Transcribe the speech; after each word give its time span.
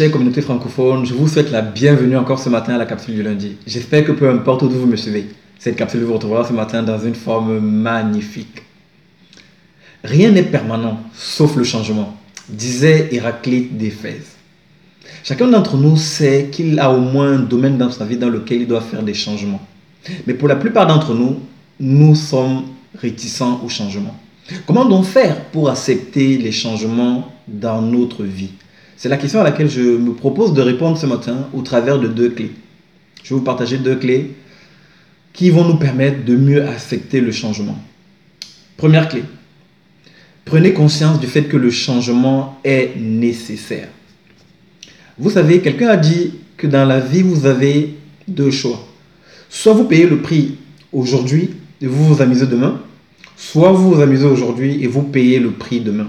chère 0.00 0.12
communauté 0.12 0.40
francophone, 0.40 1.04
je 1.04 1.12
vous 1.12 1.28
souhaite 1.28 1.50
la 1.50 1.60
bienvenue 1.60 2.16
encore 2.16 2.38
ce 2.38 2.48
matin 2.48 2.72
à 2.72 2.78
la 2.78 2.86
capsule 2.86 3.16
du 3.16 3.22
lundi. 3.22 3.56
J'espère 3.66 4.02
que 4.02 4.12
peu 4.12 4.30
importe 4.30 4.62
où 4.62 4.70
vous 4.70 4.86
me 4.86 4.96
suivez, 4.96 5.26
cette 5.58 5.76
capsule 5.76 6.04
vous 6.04 6.14
retrouvera 6.14 6.42
ce 6.42 6.54
matin 6.54 6.82
dans 6.82 6.98
une 6.98 7.14
forme 7.14 7.58
magnifique. 7.58 8.62
Rien 10.02 10.30
n'est 10.30 10.44
permanent 10.44 10.98
sauf 11.12 11.54
le 11.54 11.64
changement, 11.64 12.16
disait 12.48 13.10
Héraclite 13.12 13.76
d'Éphèse. 13.76 14.36
Chacun 15.22 15.48
d'entre 15.48 15.76
nous 15.76 15.98
sait 15.98 16.48
qu'il 16.50 16.80
a 16.80 16.90
au 16.90 17.00
moins 17.00 17.34
un 17.34 17.40
domaine 17.40 17.76
dans 17.76 17.90
sa 17.90 18.06
vie 18.06 18.16
dans 18.16 18.30
lequel 18.30 18.62
il 18.62 18.66
doit 18.66 18.80
faire 18.80 19.02
des 19.02 19.12
changements. 19.12 19.60
Mais 20.26 20.32
pour 20.32 20.48
la 20.48 20.56
plupart 20.56 20.86
d'entre 20.86 21.12
nous, 21.12 21.40
nous 21.78 22.14
sommes 22.14 22.62
réticents 22.98 23.60
au 23.62 23.68
changement. 23.68 24.18
Comment 24.66 24.86
donc 24.86 25.04
faire 25.04 25.44
pour 25.50 25.68
accepter 25.68 26.38
les 26.38 26.52
changements 26.52 27.34
dans 27.46 27.82
notre 27.82 28.24
vie? 28.24 28.52
C'est 29.00 29.08
la 29.08 29.16
question 29.16 29.40
à 29.40 29.44
laquelle 29.44 29.70
je 29.70 29.80
me 29.80 30.12
propose 30.12 30.52
de 30.52 30.60
répondre 30.60 30.98
ce 30.98 31.06
matin 31.06 31.48
au 31.54 31.62
travers 31.62 31.98
de 31.98 32.06
deux 32.06 32.28
clés. 32.28 32.50
Je 33.24 33.30
vais 33.30 33.38
vous 33.38 33.44
partager 33.46 33.78
deux 33.78 33.96
clés 33.96 34.34
qui 35.32 35.48
vont 35.48 35.64
nous 35.64 35.78
permettre 35.78 36.22
de 36.26 36.36
mieux 36.36 36.68
accepter 36.68 37.22
le 37.22 37.32
changement. 37.32 37.78
Première 38.76 39.08
clé. 39.08 39.24
Prenez 40.44 40.74
conscience 40.74 41.18
du 41.18 41.26
fait 41.26 41.44
que 41.44 41.56
le 41.56 41.70
changement 41.70 42.60
est 42.62 42.90
nécessaire. 43.00 43.88
Vous 45.16 45.30
savez, 45.30 45.62
quelqu'un 45.62 45.88
a 45.88 45.96
dit 45.96 46.34
que 46.58 46.66
dans 46.66 46.84
la 46.84 47.00
vie, 47.00 47.22
vous 47.22 47.46
avez 47.46 47.94
deux 48.28 48.50
choix. 48.50 48.86
Soit 49.48 49.72
vous 49.72 49.84
payez 49.84 50.06
le 50.06 50.18
prix 50.18 50.58
aujourd'hui 50.92 51.48
et 51.80 51.86
vous 51.86 52.04
vous 52.04 52.20
amusez 52.20 52.46
demain, 52.46 52.82
soit 53.34 53.72
vous 53.72 53.94
vous 53.94 54.02
amusez 54.02 54.26
aujourd'hui 54.26 54.84
et 54.84 54.86
vous 54.86 55.04
payez 55.04 55.38
le 55.38 55.52
prix 55.52 55.80
demain. 55.80 56.08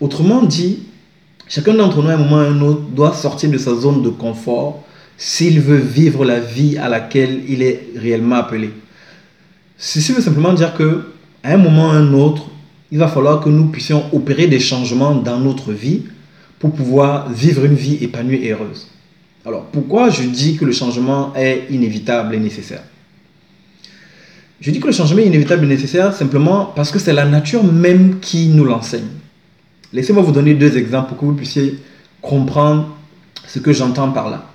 Autrement 0.00 0.42
dit, 0.42 0.78
chacun 1.48 1.74
d'entre 1.74 2.02
nous, 2.02 2.08
à 2.08 2.14
un 2.14 2.16
moment 2.16 2.36
ou 2.36 2.40
à 2.40 2.42
un 2.44 2.60
autre, 2.60 2.82
doit 2.94 3.14
sortir 3.14 3.50
de 3.50 3.58
sa 3.58 3.74
zone 3.74 4.02
de 4.02 4.08
confort 4.08 4.84
s'il 5.18 5.60
veut 5.60 5.76
vivre 5.76 6.24
la 6.24 6.40
vie 6.40 6.76
à 6.76 6.88
laquelle 6.88 7.42
il 7.48 7.62
est 7.62 7.88
réellement 7.96 8.36
appelé. 8.36 8.70
Ceci 9.78 10.12
veut 10.12 10.22
simplement 10.22 10.52
dire 10.52 10.74
que 10.74 11.06
à 11.42 11.54
un 11.54 11.56
moment 11.56 11.88
ou 11.88 11.90
à 11.90 11.94
un 11.94 12.12
autre, 12.12 12.48
il 12.90 12.98
va 12.98 13.08
falloir 13.08 13.40
que 13.40 13.48
nous 13.48 13.66
puissions 13.66 14.04
opérer 14.12 14.46
des 14.46 14.60
changements 14.60 15.14
dans 15.14 15.38
notre 15.38 15.72
vie 15.72 16.02
pour 16.58 16.72
pouvoir 16.72 17.30
vivre 17.30 17.64
une 17.64 17.74
vie 17.74 17.98
épanouie 18.00 18.44
et 18.44 18.52
heureuse. 18.52 18.88
Alors, 19.44 19.66
pourquoi 19.66 20.10
je 20.10 20.22
dis 20.22 20.56
que 20.56 20.64
le 20.64 20.72
changement 20.72 21.32
est 21.34 21.66
inévitable 21.70 22.34
et 22.34 22.38
nécessaire? 22.38 22.82
Je 24.60 24.70
dis 24.70 24.80
que 24.80 24.86
le 24.86 24.92
changement 24.92 25.20
est 25.20 25.26
inévitable 25.26 25.64
et 25.64 25.68
nécessaire 25.68 26.14
simplement 26.14 26.72
parce 26.74 26.90
que 26.90 26.98
c'est 26.98 27.12
la 27.12 27.26
nature 27.26 27.62
même 27.62 28.18
qui 28.20 28.48
nous 28.48 28.64
l'enseigne. 28.64 29.06
Laissez-moi 29.92 30.22
vous 30.22 30.32
donner 30.32 30.54
deux 30.54 30.76
exemples 30.76 31.10
pour 31.10 31.18
que 31.18 31.24
vous 31.24 31.34
puissiez 31.34 31.78
comprendre 32.20 32.96
ce 33.46 33.58
que 33.58 33.72
j'entends 33.72 34.10
par 34.10 34.30
là. 34.30 34.50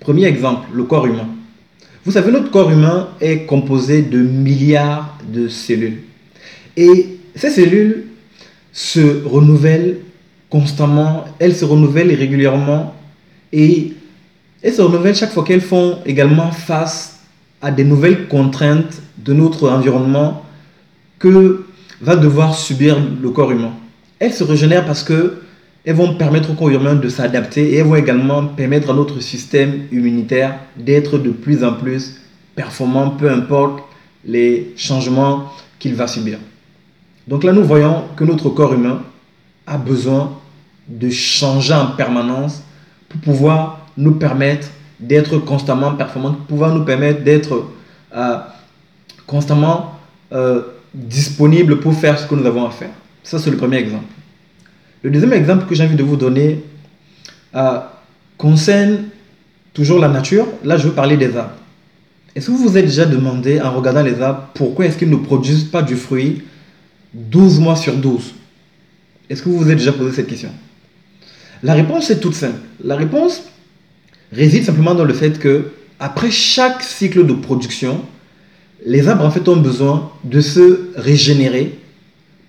Premier 0.00 0.24
exemple, 0.26 0.68
le 0.72 0.84
corps 0.84 1.06
humain. 1.06 1.28
Vous 2.04 2.12
savez, 2.12 2.32
notre 2.32 2.50
corps 2.50 2.70
humain 2.70 3.08
est 3.20 3.44
composé 3.44 4.02
de 4.02 4.18
milliards 4.18 5.18
de 5.32 5.48
cellules. 5.48 6.02
Et 6.76 7.18
ces 7.34 7.50
cellules 7.50 8.06
se 8.72 9.24
renouvellent 9.24 9.98
constamment, 10.48 11.24
elles 11.38 11.54
se 11.54 11.64
renouvellent 11.64 12.14
régulièrement 12.14 12.94
et 13.52 13.92
elles 14.62 14.72
se 14.72 14.82
renouvellent 14.82 15.14
chaque 15.14 15.32
fois 15.32 15.44
qu'elles 15.44 15.60
font 15.60 15.98
également 16.06 16.50
face 16.50 17.20
à 17.62 17.70
des 17.70 17.84
nouvelles 17.84 18.26
contraintes 18.28 19.02
de 19.18 19.32
notre 19.32 19.68
environnement 19.68 20.44
que 21.18 21.66
va 22.00 22.16
devoir 22.16 22.54
subir 22.54 22.98
le 23.22 23.30
corps 23.30 23.52
humain. 23.52 23.72
Elles 24.20 24.32
se 24.34 24.44
régénèrent 24.44 24.86
parce 24.86 25.02
que 25.02 25.42
elles 25.84 25.96
vont 25.96 26.14
permettre 26.14 26.50
au 26.50 26.54
corps 26.54 26.68
humain 26.68 26.94
de 26.94 27.08
s'adapter 27.08 27.70
et 27.72 27.76
elles 27.78 27.86
vont 27.86 27.96
également 27.96 28.46
permettre 28.46 28.90
à 28.90 28.92
notre 28.92 29.20
système 29.20 29.86
immunitaire 29.90 30.60
d'être 30.76 31.18
de 31.18 31.30
plus 31.30 31.64
en 31.64 31.72
plus 31.72 32.20
performant, 32.54 33.10
peu 33.10 33.30
importe 33.30 33.82
les 34.24 34.74
changements 34.76 35.50
qu'il 35.78 35.94
va 35.94 36.06
subir. 36.06 36.38
Donc 37.26 37.44
là, 37.44 37.52
nous 37.52 37.64
voyons 37.64 38.04
que 38.14 38.24
notre 38.24 38.50
corps 38.50 38.74
humain 38.74 39.02
a 39.66 39.78
besoin 39.78 40.38
de 40.86 41.08
changer 41.08 41.72
en 41.72 41.86
permanence 41.92 42.62
pour 43.08 43.20
pouvoir 43.22 43.86
nous 43.96 44.12
permettre 44.12 44.68
d'être 44.98 45.38
constamment 45.38 45.92
performant, 45.94 46.32
pour 46.32 46.46
pouvoir 46.46 46.74
nous 46.74 46.84
permettre 46.84 47.24
d'être 47.24 47.70
euh, 48.14 48.36
constamment 49.26 49.94
euh, 50.32 50.62
disponible 50.92 51.80
pour 51.80 51.94
faire 51.94 52.18
ce 52.18 52.26
que 52.26 52.34
nous 52.34 52.44
avons 52.44 52.66
à 52.66 52.70
faire. 52.70 52.90
Ça, 53.22 53.38
c'est 53.38 53.50
le 53.50 53.56
premier 53.56 53.76
exemple. 53.78 54.04
Le 55.02 55.10
deuxième 55.10 55.32
exemple 55.32 55.66
que 55.66 55.74
j'ai 55.74 55.84
envie 55.84 55.96
de 55.96 56.02
vous 56.02 56.16
donner 56.16 56.62
euh, 57.54 57.78
concerne 58.36 59.04
toujours 59.72 59.98
la 59.98 60.08
nature. 60.08 60.46
Là, 60.64 60.76
je 60.76 60.88
veux 60.88 60.94
parler 60.94 61.16
des 61.16 61.36
arbres. 61.36 61.54
Est-ce 62.34 62.46
que 62.46 62.52
vous 62.52 62.68
vous 62.68 62.78
êtes 62.78 62.86
déjà 62.86 63.06
demandé, 63.06 63.60
en 63.60 63.72
regardant 63.72 64.02
les 64.02 64.20
arbres, 64.20 64.48
pourquoi 64.54 64.86
est-ce 64.86 64.96
qu'ils 64.96 65.10
ne 65.10 65.16
produisent 65.16 65.64
pas 65.64 65.82
du 65.82 65.96
fruit 65.96 66.42
12 67.14 67.58
mois 67.58 67.76
sur 67.76 67.96
12 67.96 68.34
Est-ce 69.28 69.42
que 69.42 69.48
vous 69.48 69.58
vous 69.58 69.70
êtes 69.70 69.78
déjà 69.78 69.92
posé 69.92 70.14
cette 70.14 70.28
question? 70.28 70.50
La 71.62 71.74
réponse 71.74 72.10
est 72.10 72.20
toute 72.20 72.34
simple. 72.34 72.60
La 72.82 72.96
réponse 72.96 73.42
réside 74.32 74.64
simplement 74.64 74.94
dans 74.94 75.04
le 75.04 75.12
fait 75.12 75.38
que, 75.38 75.72
après 75.98 76.30
chaque 76.30 76.82
cycle 76.82 77.26
de 77.26 77.32
production, 77.32 78.02
les 78.86 79.08
arbres 79.08 79.24
en 79.24 79.30
fait 79.30 79.46
ont 79.48 79.56
besoin 79.56 80.12
de 80.24 80.40
se 80.40 80.90
régénérer 80.96 81.79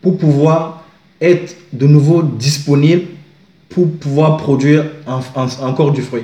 pour 0.02 0.18
pouvoir 0.18 0.84
être 1.20 1.56
de 1.74 1.88
nouveau 1.88 2.24
disponibles 2.24 3.08
pour 3.70 3.90
pouvoir 3.90 4.38
produire 4.38 4.86
encore 5.08 5.92
du 5.92 6.02
fruit. 6.02 6.24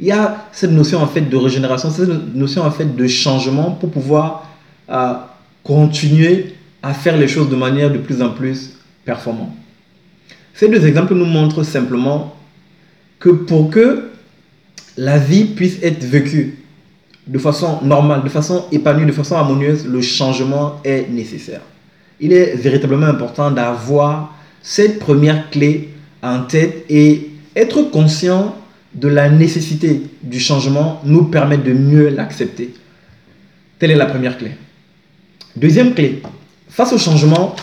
Il 0.00 0.06
y 0.06 0.12
a 0.12 0.46
cette 0.52 0.70
notion 0.70 1.00
en 1.00 1.06
fait 1.06 1.22
de 1.22 1.36
régénération, 1.36 1.90
cette 1.90 2.34
notion 2.34 2.62
en 2.62 2.70
fait 2.70 2.96
de 2.96 3.06
changement 3.06 3.72
pour 3.72 3.90
pouvoir 3.90 4.48
euh, 4.90 5.14
continuer 5.62 6.54
à 6.82 6.94
faire 6.94 7.16
les 7.16 7.28
choses 7.28 7.48
de 7.48 7.56
manière 7.56 7.90
de 7.90 7.98
plus 7.98 8.22
en 8.22 8.30
plus 8.30 8.74
performante. 9.04 9.52
Ces 10.54 10.68
deux 10.68 10.86
exemples 10.86 11.14
nous 11.14 11.24
montrent 11.24 11.64
simplement 11.64 12.36
que 13.18 13.30
pour 13.30 13.70
que 13.70 14.10
la 14.96 15.18
vie 15.18 15.44
puisse 15.44 15.82
être 15.82 16.04
vécue 16.04 16.58
de 17.26 17.38
façon 17.38 17.80
normale, 17.82 18.22
de 18.22 18.28
façon 18.28 18.66
épanouie, 18.70 19.06
de 19.06 19.12
façon 19.12 19.34
harmonieuse, 19.36 19.86
le 19.86 20.00
changement 20.02 20.80
est 20.84 21.08
nécessaire. 21.10 21.62
Il 22.20 22.32
est 22.32 22.54
véritablement 22.56 23.06
important 23.06 23.50
d'avoir 23.50 24.34
cette 24.62 24.98
première 24.98 25.50
clé 25.50 25.90
en 26.22 26.42
tête 26.42 26.84
et 26.88 27.30
être 27.54 27.82
conscient 27.90 28.56
de 28.94 29.08
la 29.08 29.28
nécessité 29.28 30.02
du 30.22 30.40
changement 30.40 31.00
nous 31.04 31.24
permet 31.24 31.58
de 31.58 31.72
mieux 31.72 32.08
l'accepter. 32.08 32.72
Telle 33.78 33.90
est 33.90 33.96
la 33.96 34.06
première 34.06 34.38
clé. 34.38 34.52
Deuxième 35.56 35.94
clé, 35.94 36.22
face 36.68 36.92
au 36.92 36.98
changement, 36.98 37.54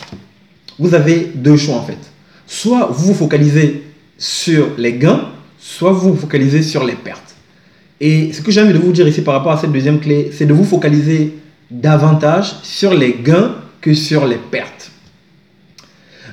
vous 0.78 0.94
avez 0.94 1.32
deux 1.34 1.56
choix 1.56 1.76
en 1.76 1.82
fait. 1.82 1.98
Soit 2.46 2.86
vous 2.92 3.08
vous 3.08 3.14
focalisez 3.14 3.82
sur 4.18 4.68
les 4.78 4.94
gains, 4.94 5.28
soit 5.58 5.92
vous 5.92 6.12
vous 6.12 6.20
focalisez 6.20 6.62
sur 6.62 6.84
les 6.84 6.94
pertes. 6.94 7.34
Et 8.00 8.32
ce 8.32 8.42
que 8.42 8.50
j'ai 8.50 8.60
envie 8.60 8.72
de 8.72 8.78
vous 8.78 8.92
dire 8.92 9.06
ici 9.08 9.22
par 9.22 9.34
rapport 9.34 9.52
à 9.52 9.58
cette 9.58 9.72
deuxième 9.72 10.00
clé, 10.00 10.30
c'est 10.32 10.46
de 10.46 10.52
vous 10.52 10.64
focaliser 10.64 11.38
davantage 11.70 12.56
sur 12.62 12.92
les 12.92 13.14
gains 13.14 13.54
que 13.82 13.92
sur 13.92 14.26
les 14.26 14.38
pertes. 14.38 14.90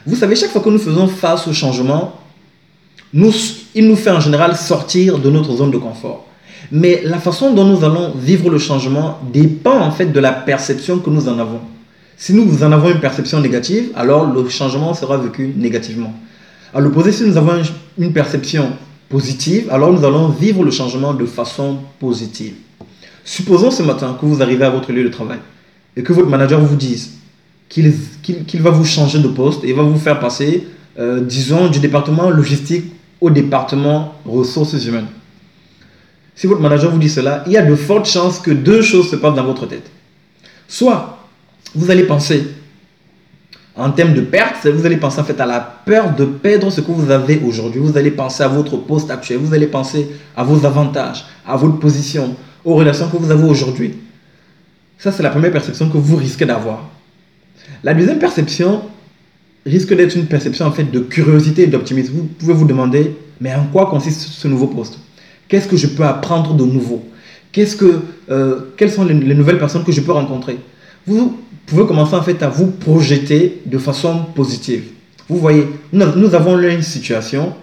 Vous 0.06 0.16
savez, 0.16 0.36
chaque 0.36 0.52
fois 0.52 0.62
que 0.62 0.70
nous 0.70 0.80
faisons 0.80 1.08
face 1.08 1.48
au 1.48 1.54
changement, 1.54 2.22
nous, 3.12 3.34
il 3.76 3.88
nous 3.88 3.96
fait 3.96 4.12
en 4.12 4.20
général 4.20 4.56
sortir 4.56 5.18
de 5.18 5.30
notre 5.30 5.56
zone 5.58 5.72
de 5.72 5.78
confort. 5.78 6.28
Mais 6.72 7.02
la 7.04 7.18
façon 7.18 7.54
dont 7.54 7.66
nous 7.66 7.84
allons 7.84 8.14
vivre 8.16 8.50
le 8.50 8.60
changement 8.60 9.20
dépend 9.34 9.80
en 9.80 9.92
fait 9.92 10.06
de 10.06 10.20
la 10.20 10.32
perception 10.32 11.00
que 11.00 11.10
nous 11.10 11.28
en 11.28 11.40
avons. 11.40 11.62
Si 12.16 12.34
nous 12.34 12.64
en 12.64 12.72
avons 12.72 12.92
une 12.92 13.00
perception 13.00 13.42
négative, 13.42 13.92
alors 13.96 14.32
le 14.32 14.48
changement 14.50 14.94
sera 14.94 15.18
vécu 15.18 15.54
négativement. 15.56 16.14
À 16.74 16.80
l'opposé, 16.80 17.12
si 17.12 17.24
nous 17.24 17.38
avons 17.38 17.62
une 17.98 18.14
perception 18.14 18.74
positive, 19.10 19.70
alors 19.72 19.92
nous 19.92 20.06
allons 20.06 20.28
vivre 20.30 20.64
le 20.64 20.70
changement 20.70 21.14
de 21.14 21.26
façon 21.26 21.80
positive. 22.00 22.54
Supposons 23.24 23.72
ce 23.72 23.82
matin 23.82 24.16
que 24.20 24.26
vous 24.26 24.42
arrivez 24.44 24.66
à 24.66 24.70
votre 24.70 24.92
lieu 24.92 25.04
de 25.04 25.10
travail 25.10 25.40
et 25.96 26.04
que 26.04 26.14
votre 26.14 26.30
manager 26.30 26.60
vous 26.60 26.76
dise 26.76 27.19
qu'il 27.70 28.62
va 28.62 28.72
vous 28.72 28.86
changer 28.86 29.20
de 29.20 29.28
poste 29.28 29.64
et 29.64 29.74
va 29.74 29.84
vous 29.84 30.00
faire 30.00 30.20
passer, 30.20 30.68
euh, 30.98 31.22
disons, 31.22 31.68
du 31.68 31.80
département 31.80 32.30
logistique 32.30 32.86
au 33.22 33.30
département 33.30 34.16
ressources 34.26 34.84
humaines. 34.86 35.08
Si 36.36 36.48
votre 36.48 36.62
manager 36.62 36.92
vous 36.92 37.00
dit 37.00 37.10
cela, 37.10 37.44
il 37.48 37.54
y 37.54 37.58
a 37.58 37.62
de 37.62 37.76
fortes 37.76 38.08
chances 38.08 38.40
que 38.40 38.52
deux 38.52 38.82
choses 38.82 39.10
se 39.10 39.16
passent 39.16 39.36
dans 39.36 39.44
votre 39.44 39.68
tête. 39.68 39.90
Soit 40.68 41.20
vous 41.76 41.92
allez 41.92 42.04
penser 42.04 42.48
en 43.76 43.92
termes 43.92 44.14
de 44.14 44.22
perte, 44.22 44.68
vous 44.68 44.86
allez 44.86 44.98
penser 44.98 45.22
en 45.22 45.24
fait 45.24 45.40
à 45.40 45.46
la 45.46 45.60
peur 45.60 46.16
de 46.16 46.26
perdre 46.26 46.70
ce 46.70 46.82
que 46.82 46.92
vous 46.92 47.12
avez 47.12 47.40
aujourd'hui. 47.46 47.80
Vous 47.80 47.98
allez 47.98 48.12
penser 48.12 48.44
à 48.44 48.48
votre 48.48 48.78
poste 48.78 49.10
actuel, 49.12 49.38
vous 49.38 49.54
allez 49.54 49.68
penser 49.68 50.10
à 50.36 50.44
vos 50.44 50.66
avantages, 50.66 51.26
à 51.46 51.56
votre 51.56 51.80
position, 51.80 52.36
aux 52.66 52.76
relations 52.76 53.10
que 53.10 53.18
vous 53.18 53.32
avez 53.32 53.44
aujourd'hui. 53.44 53.96
Ça, 54.98 55.12
c'est 55.12 55.24
la 55.24 55.30
première 55.30 55.52
perception 55.52 55.90
que 55.90 55.98
vous 55.98 56.18
risquez 56.18 56.46
d'avoir. 56.46 56.90
La 57.84 57.94
deuxième 57.94 58.20
perception 58.20 58.82
risque 59.66 59.96
d'être 59.96 60.16
une 60.16 60.26
perception 60.26 60.66
en 60.66 60.72
fait 60.72 60.86
de 60.92 61.00
curiosité 61.00 61.64
et 61.64 61.68
d'optimisme. 61.68 62.14
Vous 62.14 62.24
pouvez 62.24 62.54
vous 62.54 62.66
demander 62.66 63.16
Mais 63.40 63.54
en 63.54 63.66
quoi 63.66 63.86
consiste 63.90 64.22
ce 64.22 64.48
nouveau 64.48 64.68
poste? 64.68 65.00
Qu'est-ce 65.48 65.68
que 65.68 65.78
je 65.78 65.88
peux 65.88 66.04
apprendre 66.04 66.54
de 66.54 66.66
nouveau? 66.66 67.04
Qu'est-ce 67.52 67.76
que, 67.76 68.02
euh, 68.30 68.60
Quelles 68.78 68.92
sont 68.92 69.06
les, 69.06 69.14
nouvelles 69.14 69.58
personnes 69.58 69.84
que 69.84 69.92
je 69.92 70.02
peux 70.02 70.12
rencontrer? 70.12 70.58
Vous 71.08 71.40
pouvez 71.66 71.86
commencer 71.86 72.16
en 72.16 72.22
fait 72.22 72.44
à 72.44 72.50
vous 72.50 72.68
projeter 72.68 73.62
de 73.66 73.78
façon 73.78 74.26
positive. 74.36 74.84
Vous 75.28 75.38
voyez, 75.38 75.68
nous, 75.94 76.36
avons 76.36 76.60
une 76.60 76.82
situation. 76.82 77.54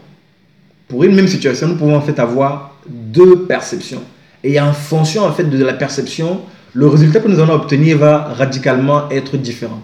Pour 0.89 1.05
une 1.05 1.15
même 1.15 1.29
situation, 1.29 1.69
nous 1.69 1.77
pouvons 1.77 1.97
en 1.97 2.01
fait 2.01 2.19
avoir 2.19 2.77
deux 2.89 3.45
perceptions. 3.47 4.03
Et 4.43 4.61
en 4.61 4.73
fonction 4.73 5.25
en 5.25 5.33
fait 5.33 5.45
de 5.45 5.65
la 5.65 5.75
perception, 5.75 6.41
le 6.77 6.89
résultat 6.89 7.21
que 7.21 7.29
nous 7.29 7.41
allons 7.41 7.55
obtenir 7.55 7.97
va 7.97 8.35
radicalement 8.35 9.09
être 9.09 9.39
différent. 9.39 9.81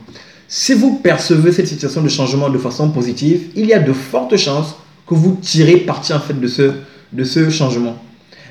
Si 0.46 0.74
vous 0.74 0.96
percevez 0.98 1.50
cette 1.50 1.66
situation 1.66 2.02
de 2.02 2.08
changement 2.10 2.50
de 2.50 2.58
façon 2.58 2.90
positive, 2.90 3.48
il 3.56 3.64
y 3.64 3.72
a 3.72 3.78
de 3.78 3.94
fortes 3.94 4.36
chances 4.36 4.76
que 5.06 5.14
vous 5.14 5.38
tirez 5.40 5.78
parti 5.78 6.12
en 6.12 6.20
fait 6.20 6.38
de 6.38 6.46
ce, 6.46 6.72
de 7.10 7.24
ce 7.24 7.48
changement. 7.48 7.96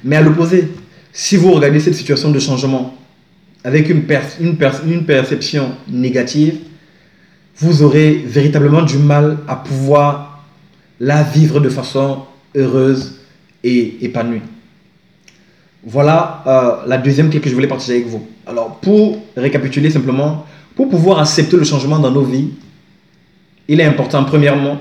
Mais 0.03 0.15
à 0.15 0.21
l'opposé, 0.21 0.69
si 1.13 1.37
vous 1.37 1.51
regardez 1.51 1.79
cette 1.79 1.93
situation 1.93 2.31
de 2.31 2.39
changement 2.39 2.97
avec 3.63 3.89
une, 3.89 4.03
une, 4.39 4.57
une 4.87 5.05
perception 5.05 5.73
négative, 5.87 6.55
vous 7.57 7.83
aurez 7.83 8.23
véritablement 8.25 8.81
du 8.81 8.97
mal 8.97 9.37
à 9.47 9.55
pouvoir 9.55 10.47
la 10.99 11.21
vivre 11.21 11.59
de 11.59 11.69
façon 11.69 12.23
heureuse 12.55 13.19
et 13.63 14.03
épanouie. 14.03 14.41
Voilà 15.83 16.43
euh, 16.47 16.87
la 16.87 16.97
deuxième 16.97 17.29
clé 17.29 17.39
que 17.39 17.49
je 17.49 17.53
voulais 17.53 17.67
partager 17.67 17.93
avec 17.93 18.07
vous. 18.07 18.27
Alors, 18.45 18.77
pour 18.77 19.21
récapituler 19.35 19.89
simplement, 19.89 20.45
pour 20.75 20.89
pouvoir 20.89 21.19
accepter 21.19 21.57
le 21.57 21.63
changement 21.63 21.99
dans 21.99 22.11
nos 22.11 22.23
vies, 22.23 22.49
il 23.67 23.79
est 23.79 23.85
important, 23.85 24.23
premièrement, 24.23 24.79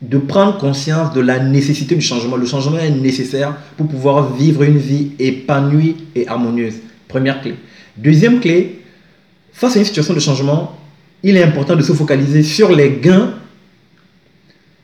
de 0.00 0.18
prendre 0.18 0.58
conscience 0.58 1.12
de 1.12 1.20
la 1.20 1.38
nécessité 1.38 1.94
du 1.94 2.00
changement. 2.00 2.36
Le 2.36 2.46
changement 2.46 2.78
est 2.78 2.90
nécessaire 2.90 3.56
pour 3.76 3.88
pouvoir 3.88 4.32
vivre 4.34 4.62
une 4.62 4.78
vie 4.78 5.12
épanouie 5.18 5.96
et 6.14 6.28
harmonieuse. 6.28 6.74
Première 7.08 7.40
clé. 7.40 7.54
Deuxième 7.96 8.40
clé, 8.40 8.82
face 9.52 9.76
à 9.76 9.78
une 9.80 9.84
situation 9.84 10.14
de 10.14 10.20
changement, 10.20 10.76
il 11.22 11.36
est 11.36 11.42
important 11.42 11.74
de 11.74 11.82
se 11.82 11.92
focaliser 11.92 12.42
sur 12.42 12.70
les 12.70 12.98
gains 13.02 13.34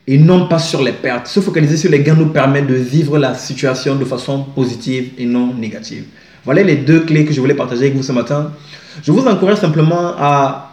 et 0.07 0.17
non 0.17 0.47
pas 0.47 0.59
sur 0.59 0.83
les 0.83 0.91
pertes. 0.91 1.27
Se 1.27 1.39
focaliser 1.39 1.77
sur 1.77 1.89
les 1.89 2.01
gains 2.01 2.15
nous 2.15 2.27
permet 2.27 2.61
de 2.61 2.75
vivre 2.75 3.17
la 3.17 3.35
situation 3.35 3.95
de 3.95 4.05
façon 4.05 4.43
positive 4.43 5.11
et 5.17 5.25
non 5.25 5.53
négative. 5.53 6.05
Voilà 6.45 6.61
les 6.61 6.75
deux 6.75 7.01
clés 7.01 7.25
que 7.25 7.33
je 7.33 7.41
voulais 7.41 7.55
partager 7.55 7.81
avec 7.83 7.95
vous 7.95 8.03
ce 8.03 8.11
matin. 8.11 8.51
Je 9.03 9.11
vous 9.11 9.25
encourage 9.27 9.57
simplement 9.57 10.13
à 10.17 10.71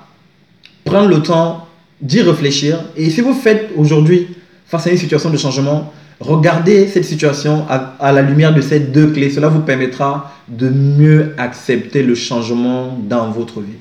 prendre 0.84 1.08
le 1.08 1.22
temps 1.22 1.66
d'y 2.00 2.20
réfléchir. 2.20 2.78
Et 2.96 3.08
si 3.10 3.22
vous 3.22 3.32
faites 3.32 3.70
aujourd'hui 3.76 4.28
face 4.66 4.86
à 4.86 4.90
une 4.90 4.98
situation 4.98 5.30
de 5.30 5.36
changement, 5.38 5.92
regardez 6.20 6.86
cette 6.88 7.04
situation 7.04 7.64
à, 7.68 8.12
la 8.12 8.22
lumière 8.22 8.54
de 8.54 8.60
ces 8.60 8.80
deux 8.80 9.08
clés. 9.08 9.30
Cela 9.30 9.48
vous 9.48 9.60
permettra 9.60 10.32
de 10.48 10.68
mieux 10.68 11.34
accepter 11.38 12.02
le 12.02 12.14
changement 12.14 12.98
dans 13.08 13.30
votre 13.30 13.60
vie. 13.60 13.78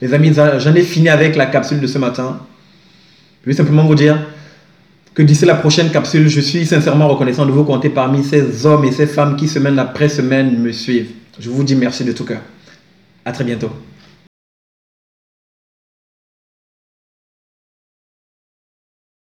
Les 0.00 0.12
amis, 0.14 0.32
j'en 0.34 0.74
ai 0.74 0.82
fini 0.82 1.08
avec 1.08 1.36
la 1.36 1.46
capsule 1.46 1.80
de 1.80 1.86
ce 1.86 1.98
matin. 1.98 2.40
Je 3.44 3.50
vais 3.50 3.56
simplement 3.56 3.84
vous 3.84 3.94
dire, 3.94 4.18
que 5.14 5.22
d'ici 5.22 5.44
la 5.44 5.54
prochaine 5.54 5.90
capsule, 5.90 6.28
je 6.28 6.40
suis 6.40 6.64
sincèrement 6.66 7.08
reconnaissant 7.08 7.44
de 7.44 7.52
vous 7.52 7.64
compter 7.64 7.90
parmi 7.90 8.24
ces 8.24 8.64
hommes 8.64 8.84
et 8.84 8.92
ces 8.92 9.06
femmes 9.06 9.36
qui 9.36 9.46
semaine 9.48 9.78
après 9.78 10.08
semaine 10.08 10.58
me 10.58 10.72
suivent. 10.72 11.10
Je 11.38 11.50
vous 11.50 11.64
dis 11.64 11.74
merci 11.74 12.04
de 12.04 12.12
tout 12.12 12.24
cœur. 12.24 12.40
À 13.24 13.32
très 13.32 13.44
bientôt. 13.44 13.70